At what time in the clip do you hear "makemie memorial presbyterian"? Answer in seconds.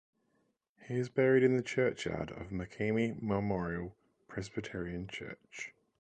2.51-5.05